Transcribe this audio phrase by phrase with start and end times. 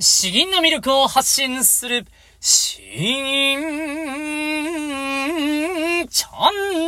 [0.00, 2.06] 詩吟の魅力を発信する、
[2.38, 3.58] 詩吟
[6.08, 6.87] チャンネル。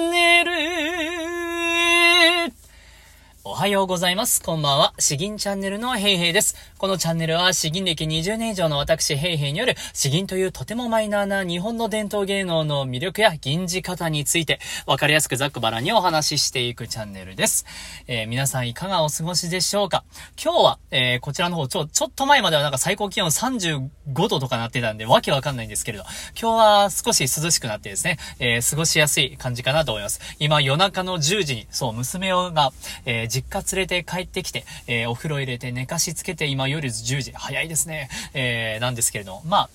[3.61, 4.43] はようございます。
[4.43, 4.95] こんばんは。
[4.99, 6.57] 詩吟チャンネルのヘイヘイです。
[6.79, 17.67] このチャンネルは詩吟歴20年以上の私ヘイヘイによる詩吟というとてもマイナーな日本の伝統芸能の魅力や吟じ方についてわかりやすくざっくばらにお話ししていくチャンネルです。
[18.07, 20.05] えー、皆さんいかがお過ごしでしょうか？
[20.43, 26.05] 今日は、えー、こちらの方ちょ、ちょっと前まではなんか最高気温35度とかなってたんでわけわかんないんですけれど、
[26.41, 30.23] 今日は少し涼しくなってですね、えー、過ごしやすい感じかなと思います。
[30.39, 32.73] 今夜中の10時に、そう、娘が、
[33.05, 38.09] えー実家連れて帰ってきて、えー、お風呂入れて寝かしつけて、今夜10時、早いですね。
[38.33, 39.71] えー、なんですけれども、まあ、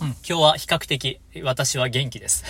[0.00, 2.44] うん、今日は比較的私は元気です。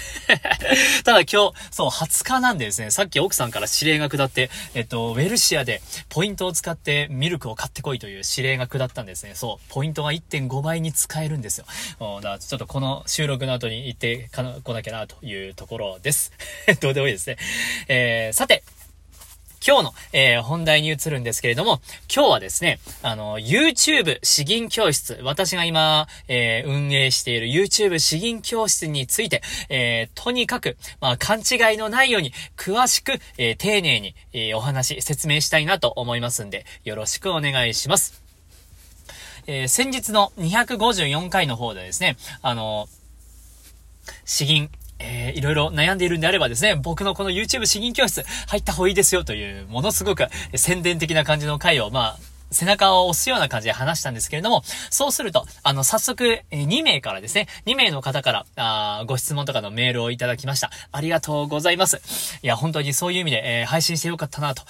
[1.04, 9.34] ただ今日、そう、20日なんでですね、さっき奥さんから指令が下って、えっと、ウェルシアでポイントを使ってミルクを買ってこいという指令が下ったんですね。
[9.34, 11.66] そう、ポイントが1.5倍に使えるんですよ。
[11.98, 14.30] だからちょっとこの収録の後に行って
[14.62, 16.32] こなきゃなというところです。
[16.80, 17.36] どうでもいいですね。
[17.88, 18.64] えー、さて、
[19.66, 21.80] 今日の、えー、本題に移るんですけれども、
[22.14, 38.22] 今日はですね、あの、YouTube 詩吟教室、私が今、えー、運営している YouTube 詩吟教室について、えー、とにかく、まあ、勘違いのないように、詳しく、え、丁寧に、え、お話、説明したいなと思いますんで、よろしくお願いします。
[39.46, 42.86] え、先日の254回の方でですね、あの、
[44.26, 52.18] 詩吟、えー、いろいろ悩んでいるんであればですね、僕のこの YouTube 詩吟教室入った方がいいですよという、ものすごく宣伝的な感じの回を、まあ、
[52.54, 60.70] 背中を押すような感じで話したんですけれども、そうすると、あの、早速、2名からですね、2名の方から、あご質問とかのメールをいただきました。
[60.92, 62.38] ありがとうございます。
[62.42, 64.62] いや、本当にそういう意味で、えー、配信してよかったなと、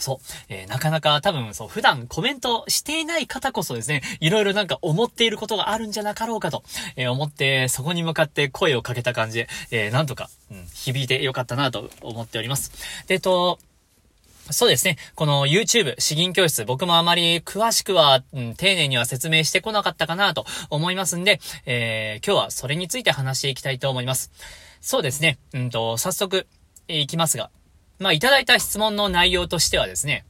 [0.00, 0.18] そう。
[0.48, 6.64] えー、なかなか多分、そう、普段コメントしていない方こそですね、いろいろなんか思っていることがあるんじゃなかろうかと、
[6.96, 12.72] えー、思って、そこに向かって声をかけた感じで、えー、なんとか、うん、響いてよかったなと思っております。
[13.06, 13.58] で、えっと、
[14.50, 14.96] そうですね。
[15.14, 24.32] この YouTube 詩吟教室、僕もあまり詳しくは、うん、丁寧には説明してこなかったかなと思いますんで、えー、今日はそれについて話していきたいと思います。
[24.80, 25.38] そうですね。
[25.52, 26.46] うんと、早速、
[26.88, 27.50] え、いきますが、
[28.00, 30.24] まあ、いただいた質問の内容としてはですね、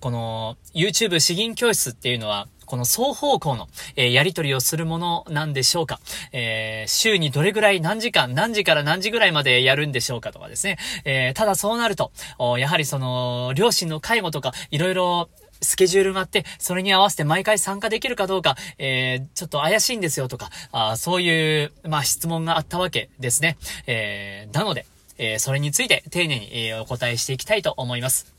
[0.00, 6.00] この YouTube 詩吟教室っていうのは、この双方向の、えー、やり取りをするものなんでしょうか、
[6.32, 10.78] えー、週にどれぐらい何時間、何時から何時ぐらいまでやるんでしょうかとかですね。
[11.04, 12.12] えー、ただそうなると、
[12.58, 15.28] やはりその、両親の介護とか、いろいろ
[15.60, 23.58] スケジュールがあって、それに合わせて毎回参加できるかどうか、えー、ちょっと怪しいんですよとか、あそういう、まあ、質問があったわけですね。
[23.86, 24.86] えー、なので、
[25.18, 28.32] えー、それについて丁寧に、えー、お答えしていきたいと思います。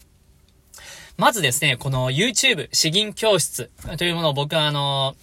[1.17, 5.15] まずですね、この YouTube 詩吟教室というものを僕はあの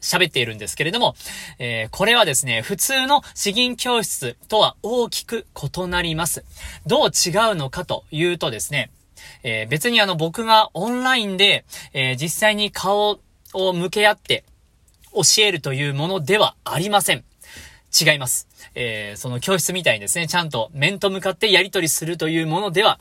[0.00, 1.16] 喋っているんですけれども、
[1.58, 5.46] えー、これはですね、普通の詩吟教室とは大きく
[5.76, 6.44] 異なります。
[6.86, 8.90] どう違うのかというとですね、
[9.42, 13.18] えー、別にあの僕がオンラインで、えー、実際に顔
[13.54, 14.44] を向け合って
[15.12, 17.24] 教えるというものではありません。
[17.98, 18.48] 違います。
[18.74, 22.98] えー、その教室みたいにですね、ちゃんと面と向かってやり取りするというものでは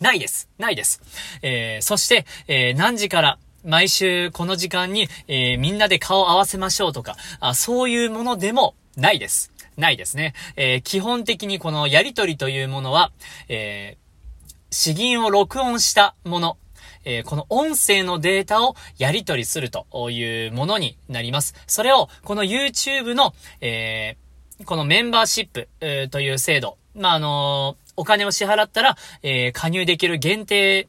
[0.00, 0.48] ないです。
[0.58, 1.00] ないです。
[1.42, 9.52] えー、そして、えー、何時から毎週この時間に、えー、みんなで顔合わせましょうとか、あそういうものでもないです。
[9.76, 10.34] ないですね。
[10.56, 13.12] え、基本的にこのやりとりというものは、
[13.48, 16.58] えー、詩吟を録音したもの、
[17.04, 21.54] えー、この音声のデータをやり取りするというものになります。
[21.66, 24.29] それを、この YouTube の、えー、
[24.64, 30.88] このメンバーシップ、えー、という制度、まあ、あのお金を支払ったら、えー、加入できる限定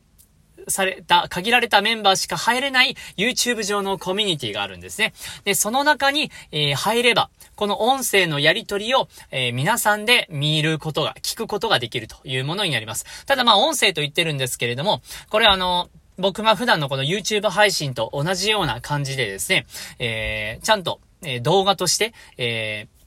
[0.68, 5.14] された、限られたメンバーしか入れない YouTube 上のコミュニティがあるんですね。
[5.44, 13.26] で、その中に、えー、入れば、この音声のやり取りを、えー、皆さんで見ることが、聞くことができるというものになります。
[13.26, 19.66] ただまあ音声と言ってるんですけれども、これあの、僕が普段のこの YouTube 配信と同じような感じでですね、
[19.98, 23.01] えー、ちゃんと、え、動画として、えー、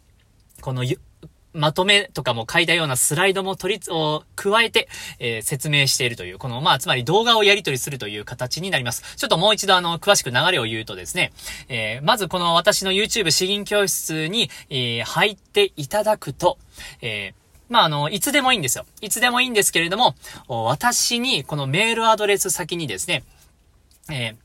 [0.64, 0.82] この
[1.52, 4.88] まとめとかも書いたようなスライドも取り、を加えて、
[5.18, 9.14] えー、説明しているという、この、まあ、つまり動画をやり取りするという形になります。
[9.16, 11.34] ちょっともう一度あの、詳しく流れを言うとですね、
[11.68, 16.56] えー、まずこの私の YouTube 詩吟教室に、えー、入っていただくと、
[17.02, 17.34] えー、
[17.68, 18.86] まあ、あの、いつでもいいんですよ。
[19.02, 20.14] いつでもいいんですけれども、
[20.48, 23.22] 私にこのメールアドレス先にですね、
[24.10, 24.36] えー、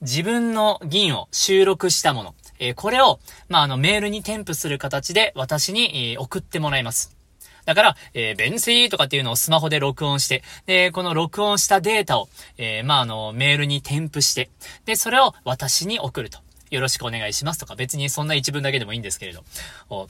[0.00, 7.16] 自分の銀を収録したもの、えー、これを、まあ、あの、メールに添付する形で私に、えー、送ってもらいます。
[7.64, 14.48] だから、えー、ベンシーとかっていうのをスマホで録音して、で、この録音したデータを、えー、まあ、あの、メールに添付して、
[14.86, 16.38] で、それを私に送ると。
[16.70, 20.08] よろしくお願いしますとか、別にそんな一文だけでもいいんですけれど。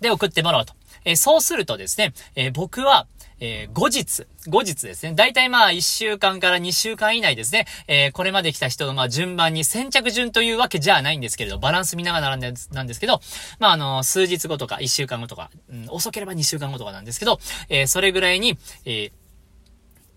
[0.00, 0.74] で、送ってもらおうと。
[1.04, 3.06] えー、そうするとですね、え、僕は、
[3.46, 5.14] えー、後日、後日ですね。
[5.14, 7.66] だいたいまあ、1週間から2週間以内ですね。
[7.88, 13.20] えー、これまで来た人のまあ、順番に先着順というわけじゃないんですけれど、バランス見ながらなんですけど、
[13.58, 17.38] まあ、あの、数日後とか1週間後とか、うん、遅ければ2週間後とかなんですけど、
[17.68, 18.56] えー、それぐらいに、
[18.86, 19.10] え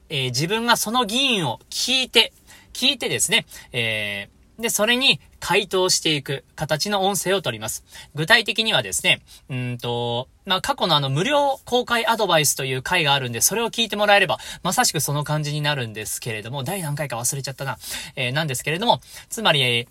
[0.10, 2.32] え、自分がその議員を聞いて、
[2.72, 7.84] 聞いてですね、えー、で、それに回答していく形の音声を取ります。
[8.16, 17.78] 具体的にはですね、うんと、まあ、過去のあの無料公開アドバイスという回があるんで、それを聞いてもらえれば、まさしくその感じになるんですけれども、第何回か忘れちゃったな。
[18.16, 19.00] えー、なんですけれども、
[19.30, 19.88] つまり、えー、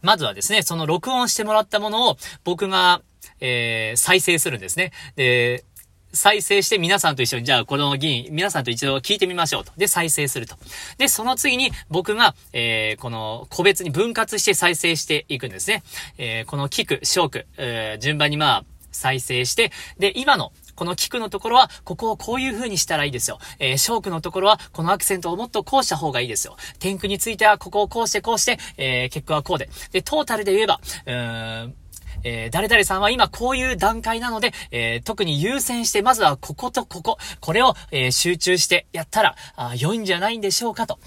[0.00, 3.02] まずはですね、その録音してもらったものを僕が、
[3.40, 4.92] えー、再生するんですね。
[5.16, 5.64] で、
[6.12, 9.72] 再生して皆さんと一緒に、じゃあこの議員、皆さんと一度聞いてみましょうと。
[9.76, 10.56] で、再生すると。
[10.98, 15.82] で、その次に僕が、えー、この個別に分割して再生していくんですね。
[16.18, 23.38] えー、この聞く、ショーク、えー、順番にまあ、再生して、で、今のこの聞くのところは、ここをこういう風にしたらいいですよ。
[23.58, 26.56] えー、ショークのところは、このアクセントをもっとこうした方がいいですよ。
[26.78, 29.68] 天空については、ここをこうしてこうして、えー、結果はこうで。
[29.92, 31.74] で、トータルで言えば、うーん、
[32.24, 40.98] えー、誰々さんは今こういう段階なので、えー、特に優先して、まずはこことここ、これを、えー、集中してやったら、あ良いんじゃないんでしょうかと。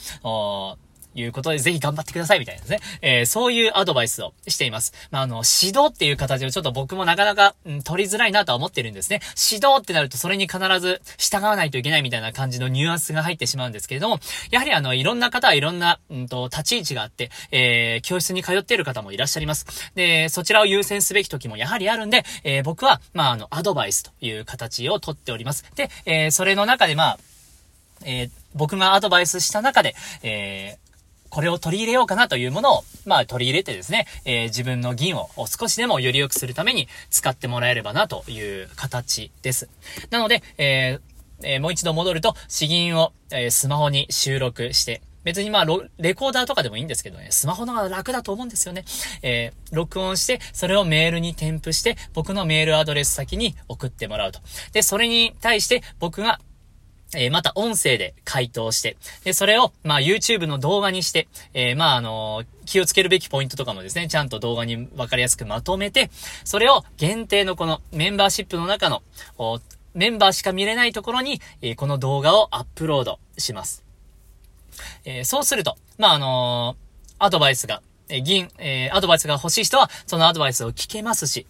[1.16, 2.80] いうことで、ぜひ頑張ってくださいみたいなですね。
[3.02, 4.94] えー、そういうアドバイスをしています。
[5.12, 9.22] まあ、あの、指導っていう形をちょっと僕もなかなか、うん、取りづらいなとは思ってるんですね。
[9.52, 14.20] 指導ってなるとそれに必ず従わないといけないみたいな感じのニュアンスが入ってしまうんですけれども、
[14.52, 19.66] やはりあの、いろんな方はいろんな、うんと、立ち位置があって、えー、教室に通っている方もいらっしゃいます。
[19.96, 25.66] で、そちらを優先すべき時もやはりあるんで、えー、僕は、まあ、あの、アドバイスという形をとっております。
[25.76, 27.20] で、えー、それの中でまあ、
[28.04, 30.85] えー、僕がアドバイスした中で、えー、
[31.36, 39.68] これを取り入れようかなというものを、まあ取り入れてですね、えー、自分の銀を少しでもより良くするために使ってもらえればなという形です。
[40.12, 45.66] なので、えーえー、もう一度戻ると、詩吟を、え、スマホに収録して、別にまあ、
[45.98, 48.86] レコーダーとかでもいいんですけどね、スマホの方が楽だと思うんですよね。
[49.22, 54.40] えー、録音して、それをメールに添付して、僕のメールアドレス先に送ってもらうと。
[54.72, 56.40] で、それに対して僕が
[57.14, 66.10] えー、また音声で回答して、で、それを、まあ、YouTube の動画にして、えー、まあ、あのー、気をつけるべきポイントとかもですね、ちゃんと動画にわかりやすくまとめて、
[66.44, 69.04] それを限定のこのメンバーシップの中の、
[69.94, 73.84] メンバーしか見れないところに、えー、この動画をアップロードします。
[75.06, 76.76] えー、そうすると、まあ、あの
[77.18, 81.48] アドバイスが、え銀、えアドバイスが欲しい人は、そのアドバイスを聞けますし、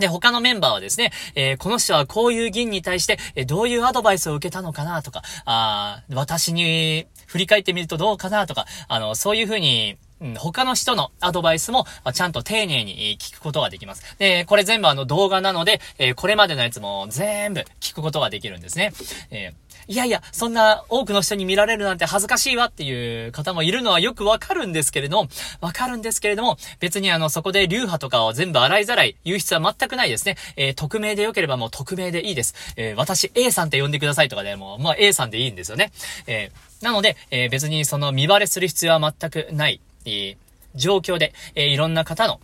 [0.00, 9.96] で、他のメンバーはですね、えー、この人はこういう議員に対して、えー、どういうアドバイスを受けたのかなとか、あ私に振り返ってみるとどうかなとか、あの、そういうふうに、
[10.36, 14.16] 他の人のアドバイスも、ちゃんと丁寧に聞くことができます。
[14.18, 18.92] で、これ全部あの動画なので、えー、これまでのやつも全部聞くことができるんですね。
[19.30, 25.28] えーいやいや、そんな多くの人に見られるなんて恥ずかしいわっていう方もいるのはよくわかるんですけれども、
[25.60, 30.36] わかるんですけれども、別にあの、そこで流派とかを全部洗いざらい言う必要は全くないですね。
[30.54, 32.54] えー、匿名で良ければもう匿名でいいです。
[32.76, 35.90] えー、私 A さんって呼んでくださいとかでも、まあ A さんでいいんですよね。
[36.28, 40.36] えー、なので、え別にその見バレする必要は全くない、え
[40.76, 42.38] 状況で、えいろんな方の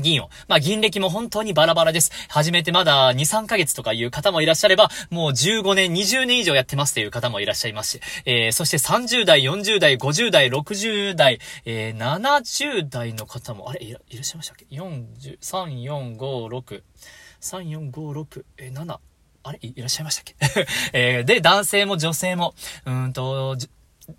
[0.00, 0.30] 銀を。
[0.48, 2.10] まあ、銀歴も本当にバラバラです。
[2.28, 16.82] 始めてまだ2、3ヶ月とかいう方もいらっしゃれば、もう15年、20年以上やってますという方もいらっしゃいますし、えー、そして30代、40代、50代、60代、えー、70代の方も、あれいら、っしゃいましたっけ ?40、3、4、5、6、
[17.40, 18.98] 3、4、5、6、えー、7、
[19.42, 20.66] あれいらっしゃいましたっけ？
[20.92, 22.54] えー、で、男性も女性も、
[22.84, 23.56] うんと、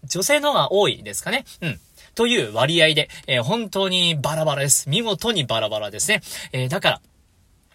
[0.05, 1.45] 女性の方が多いですかね。
[1.61, 1.79] うん。
[2.15, 4.89] という割合で、えー、本当にバラバラです。
[4.89, 6.21] 見事にバラバラですね。
[6.51, 7.01] えー、だから、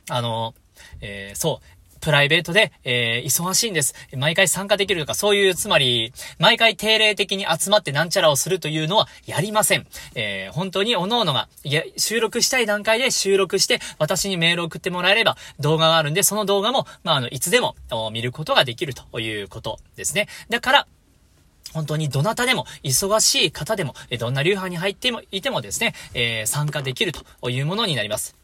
[0.09, 0.55] あの、
[1.01, 1.67] えー、そう、
[2.01, 3.95] プライベートで、えー、忙しいんです。
[4.17, 9.87] 毎回参加できるとか、そういう、つまり、毎回定例的に集まってなんちゃらをするというのはやりません。
[10.15, 17.75] えー、本当に各々が、いや、収録したい段階で収録して、私にメールを送ってもらえれば、動画があるんで、その動画も、まあ、あの、いつでも、
[18.13, 20.29] 見ることができるということですね。
[20.49, 20.87] だから、
[21.73, 28.37] 本当にどなたでも、忙しい方でも、どんな流派に入ってもいてもですね、えー、参加できるというものになります。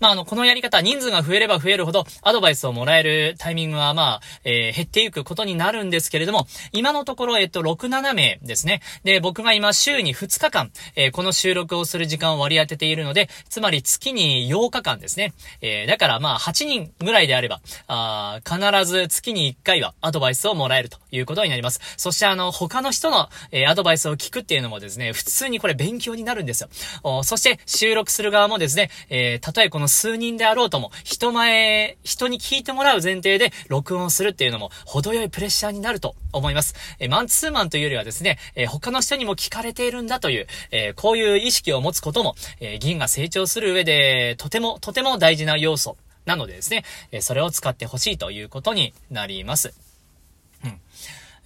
[0.00, 8.80] まあ、あの、このやり方、人数が増えれば増えるほど、アドバイスをもらえるタイミングは、まあ、えー、減っていくことになるんですけれども、今のところ、えっと、6、7名ですね。
[9.04, 15.32] で、僕が今、週に2日間、えー、この収録をする時間を割り当てているので、つまり月に8日間ですね。
[15.60, 21.80] えー、だから、まあ、8人ぐらいであれば、あ必ず月に1回はアドバイスをもらえるということになります。
[21.96, 26.68] そして、あの、他の人の、えー、アドバイスを聞くっていうのもですね、普通にこれ勉強になるんですよ。
[27.02, 36.74] おそして、収録する側もですね、えー、たとえこの数人であろうとも、人前、人に聞いてもらう前提で録音するっていうのも、程よいプレッシャーになると思います。
[36.98, 45.96] えマンツーマンというよりはですね、え他の人にも聞かれているんだという、えこういう意識を持つことも、え銀が成長する上で、とても、とても大事な要素
[46.26, 49.89] なのでですね、えそれを使ってほしいということになります。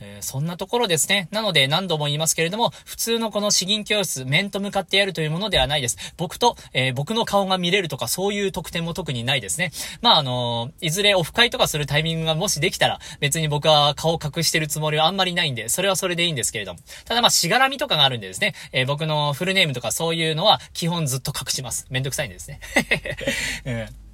[0.05, 1.29] えー、そんなところですね。
[1.31, 5.97] なので何度も言いますけれども、普通のこの詩吟教室、面と向かってやるというものではないです。
[6.19, 9.71] 僕と、えー、僕の顔が見れるとかそういう特典も特にないですね。
[10.03, 16.81] まあ、あのー、いずれオフ会とかするタイミングがもしできたら、別に僕は顔隠してるつもりはあんまりないんで、それはそれでいいんですけれども。
[17.07, 21.87] ただまあ、しがらみとかがあるんでですね、え僕のフルネームとかそういうのは基本ずっと隠します。
[21.91, 22.61] めんどくさいんですね。
[23.65, 24.05] うん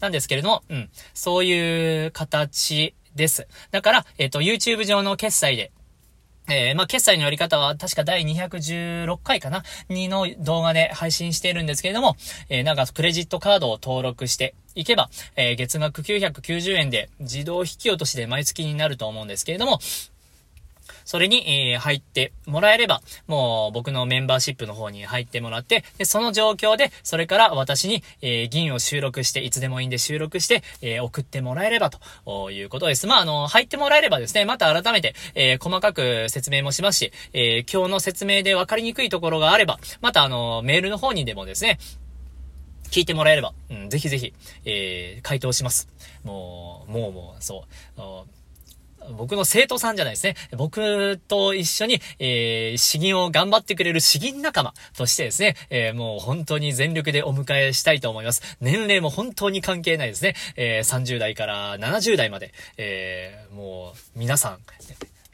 [0.00, 0.90] なんですけれども、うん。
[1.12, 3.46] そういう形です。
[3.70, 5.72] だから、えっ、ー、と、YouTube 上の決済で、
[6.50, 12.16] えー、まあ、決済のやり方は確か第216回かな？2の動画で配信しているんですけれども、
[12.48, 19.78] えー、なんかクレジットカードを登録していけば、えー、月額990円で自動引き落としで毎月になると思うんですけれども、
[21.04, 33.06] それに、えー、入ってもらえれば、もう僕のメンバーシップの方に入ってもらって、で、その状況で、それから私に、えー、銀を収録して、いつでもいいんで収録して、えー、送ってもらえればということです。
[33.06, 41.78] まあ、あの、入ってもらえればですね、また改めて、えー、細かく説明もしますし、えー、今日の説明で分かりにくいところがあれば、またあの、メールの方にでもですね、
[42.90, 44.32] 聞いてもらえれば、うん、ぜひぜひ、
[44.64, 45.88] えー、回答します。
[46.24, 47.64] もう、もうもう、そ
[47.96, 48.02] う。
[49.16, 50.36] 僕の生徒さんじゃないですね。
[50.56, 58.56] 僕と一緒に、えー、詩吟を頑張ってくれる詩吟仲間としてですね、えー、もう本当に全力でお迎えしたいと思います。
[58.60, 60.34] 年齢も本当に関係ないですね。
[60.56, 64.58] えー、30代から70代まで、えー、もう皆さん、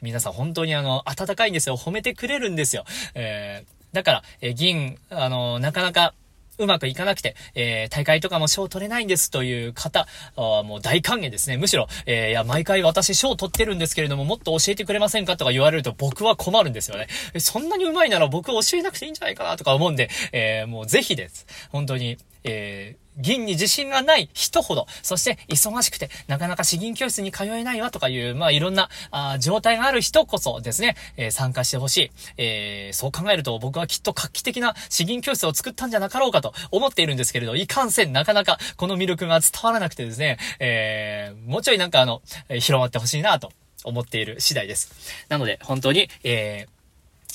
[0.01, 1.77] 皆さん本当にあの、温かいんですよ。
[1.77, 2.85] 褒めてくれるんですよ。
[3.13, 6.13] えー、だから、えー、銀、あの、なかなか、
[6.57, 11.57] うまくいかなくて、えー、大会とかも賞取れないんですという方、あもう大歓迎ですね。
[11.57, 17.07] むしろ、えー、いや、毎回私賞取ってるんですけれども、もっと教えてくれませんかとか言われると僕は困るんですよね。
[17.39, 21.45] そんなに上手いなら僕教えなくていいんじゃないかなとか思うんで、えー、もうぜひです。
[21.71, 32.11] 本当に、えー、銀に自信がない人ほど、そして忙しくて、なかなか詩吟教室に通えないわとかいう、まあいろんな、あ状態がある人こそですね、えー、参加してほしい。
[32.37, 43.51] えー、そう考えると僕はきっと画期的な詩吟教室を作ったんじゃなかろうかと思っているんですけれど、いかんせんなかなかこの魅力が伝わらなくてですね、えー、もうちょいなんかあの、広まってほしいなと
[43.83, 44.91] 思っている次第です。
[45.29, 46.74] なので、本当に、えー、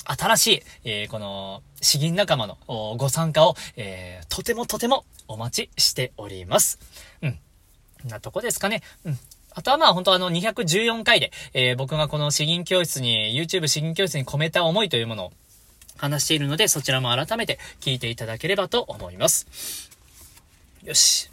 [0.05, 2.57] 新しい、えー、この、詩吟仲間の
[2.97, 6.79] ご参加を、えー、とてもとてもお待ちしております。
[7.21, 7.39] うん。
[8.05, 8.81] なとこですかね。
[9.05, 9.19] うん。
[9.53, 15.31] あとはまあ本当あの214回で、えー、僕がこの詩吟教室に、YouTube 詩吟教室に込めた思いというものを
[15.97, 19.89] 話しているので、そちらも改めて聞いていただければと思います。
[20.83, 21.29] よし。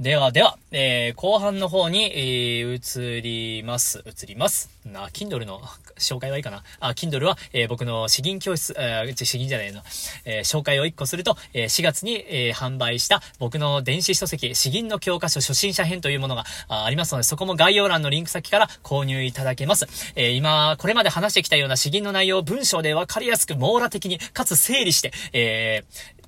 [0.00, 4.02] ではでは、えー、後半の方に、えー、移ります。
[4.06, 4.70] 移ります。
[4.84, 5.60] な、Kindle の
[6.02, 6.62] 紹介はいいかな。
[6.80, 9.82] あ、Kindle は、えー、僕の詩吟教室、えー、詩吟じゃないの、
[10.24, 19.86] えー、紹介を1個すると、えー、4月に、えー、販売した僕の電子書籍、詩吟の教科書初心者編というものがあありますので、そこも概要欄のリンク先から購入いただけます。
[20.16, 26.21] えー、今、これまで話してきたような詩吟の内容を文章でわかりやすく網羅的に、かつ整理して、えー、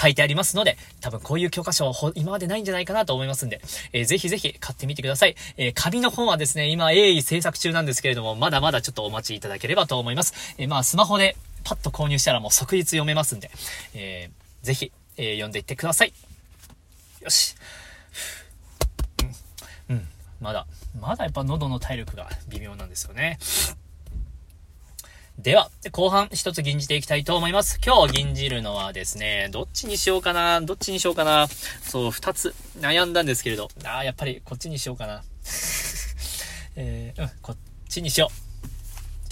[0.00, 3.60] 書いてありますので、多分こういう教科書は今までないんじゃないかなと思いますんで、
[3.92, 5.36] えー、ぜひぜひ買ってみてください。
[5.56, 10.34] えー、紙の本はですね、今鋭意制作中なんですけれども、まだまだちょっとお待ちいただければと思います。
[10.58, 13.50] えー、まあ、スマホでパッと購入したらもう即日読めますんで、
[13.94, 16.12] えー、ぜひ、えー、読んでいってください。
[17.22, 17.54] よし。
[19.88, 19.96] うん。
[19.96, 20.08] うん。
[20.40, 20.66] まだ、
[21.00, 23.38] まだやっぱ喉の体力が微妙なんですよね。
[25.38, 27.78] では、後半一つ吟じていきたいと思います。
[27.84, 31.46] 今日吟じるのはですね、どっちにしようかな、どっちにしようかな。
[31.82, 35.22] そう、二つ悩んだんですけれど、ああ、やっぱりこっちにしようかな。
[36.76, 37.56] えー、うん、こっ
[37.88, 38.46] ちにしよう。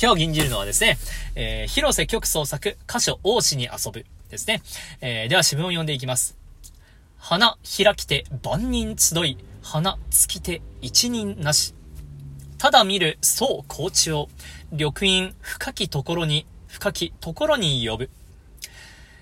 [0.00, 0.98] 今日吟じるのはですね、
[1.36, 4.62] えー、広瀬曲創作、歌所王子に遊ぶですね。
[5.00, 6.36] えー、では詩文を読んでいきます。
[7.16, 11.73] 花開きて万人集い、花尽きて一人なし。
[12.58, 14.28] ただ見る宋校長。
[14.70, 18.10] 緑陰深きところに、深きところに呼ぶ。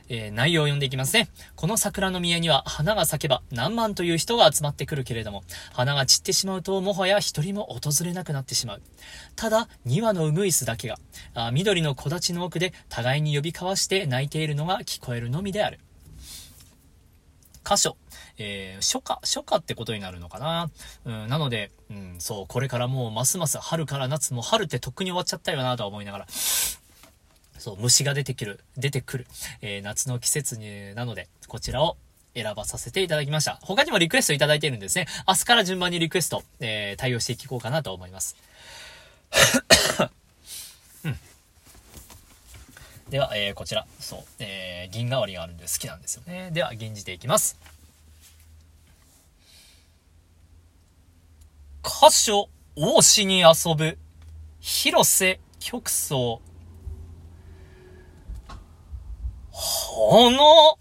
[0.08, 1.28] えー、内容を読んでいきますね。
[1.56, 8.82] この桜の宮には花が咲けば何万という人が集まってくるけれども、花が散ってしまうともはや一人も訪れなくなってしまう。
[9.36, 10.96] ただ、2羽のウグイスだけが、
[11.34, 15.80] あ緑の木立の奥で互いに呼び交わして泣いているのが聞こえるのみである。
[17.64, 17.96] 箇所。
[18.38, 20.70] えー、初夏、初夏ってことになるのかな？
[21.04, 26.26] うん、なので、うん、そう、これからもうますます春から夏、も春ってとっくに終わっちゃったよなとは思いながら、
[27.58, 29.26] そう、虫が出てくる、出てくる、
[29.60, 31.96] えー、夏の季節に、なので、こちらを
[32.34, 33.58] 選ばさせていただきました。
[33.62, 35.06] 他にもリクエストいただいているんですね。
[35.28, 38.36] 明日から順番にリクエスト、えー、対応していこうかなと思います。
[43.12, 46.48] では、えー、こちら、そう、えー、銀代わりがあるんで好きなんですよね。
[46.50, 47.58] では、吟じていきます。
[51.84, 53.98] 歌所、王子に遊ぶ、
[54.60, 56.40] 広瀬曲層。
[59.52, 60.30] 花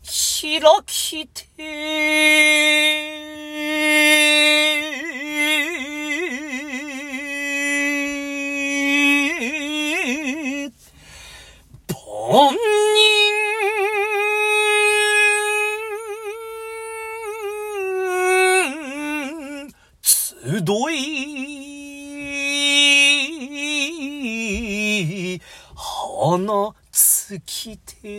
[0.05, 1.41] 開きて
[26.05, 28.12] 花尽きて、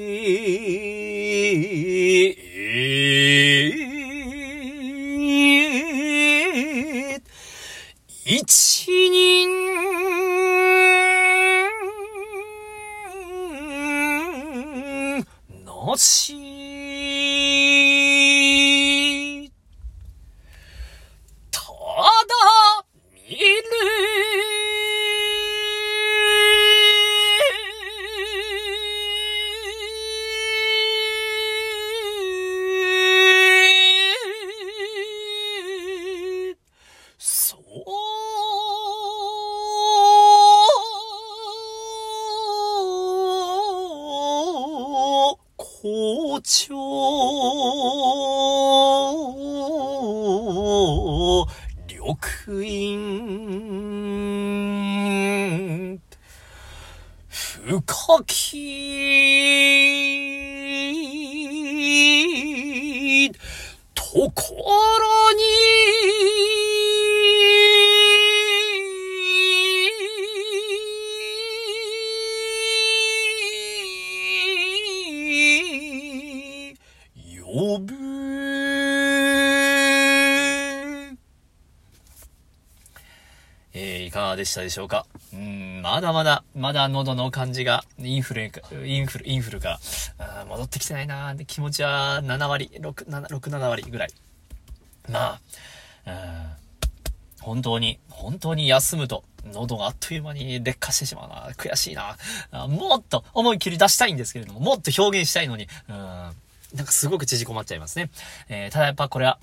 [58.43, 58.59] 深
[63.31, 63.33] き
[63.95, 64.33] とこ
[64.99, 65.43] ろに
[77.41, 77.95] 呼ぶ。
[83.75, 85.07] えー、いかがでしたでしょうか、
[85.82, 88.47] まだまだ、まだ喉の感じが、インフル、イ
[88.99, 89.80] ンフル、インフルが、
[90.49, 94.10] 戻ってきてないなー気持ちは7割、6、7、6、7割ぐらい。
[95.10, 95.40] ま
[96.06, 96.56] あ、
[97.40, 101.50] 本当に、本当に休むと、喉があっという間に劣化してしまうな。
[101.56, 102.16] 悔しいな。
[102.68, 105.97] もっと思い切り出したいんですけれども、もっと表現したいのに、うん
[106.75, 108.08] なんかすごく縮こまっちゃいますね。
[108.49, 109.38] えー、ただやっぱこれは、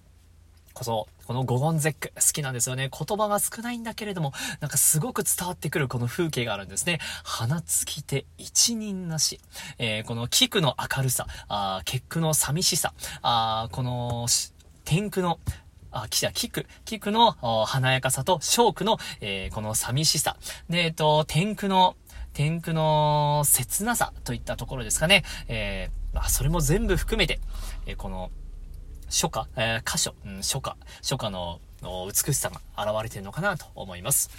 [0.79, 2.89] こそ、このゴゴンゼック好きなんですよね。
[2.89, 6.99] 言葉が少ないんだけれども、なんかすごく伝わってくるこの風景があるんですね。
[7.25, 9.41] 花尽きて一人なし。
[9.77, 14.27] えー、この菊の明るさ、あ結句の寂しさ、あこの
[14.85, 15.37] 天空の
[15.91, 17.31] あ、きや、菊、菊の
[17.65, 20.37] 華やかさと、ショークの、えー、この寂しさ。
[20.69, 21.97] で、えっ、と、天空の、
[22.31, 25.23] 天空の切なさといったところですかね。
[25.47, 27.39] えー、まあ、それも全部含めて、
[27.87, 28.29] えー、この、
[29.09, 34.29] 初夏、えー、箇所、うん、初夏、初夏の美しさが現れてるのかなと思います。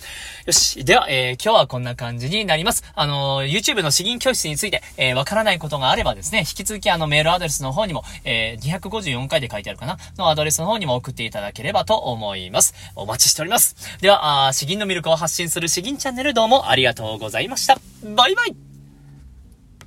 [0.47, 0.85] よし。
[0.85, 2.85] では、えー、今日はこんな感じになります。
[2.95, 12.75] あのー、YouTube の詩吟教室について、えー、わからないことがあればですね、引き続きあのメールアドレスの方にも、え、254回で書いてあるかなのアドレスの方にも送っていただければと思います。
[12.95, 13.77] お待ちしております。
[14.01, 17.79] では、詩吟の魅力を発信する詩吟チャンネルどうもありがとうございました。
[18.05, 18.70] バイバイ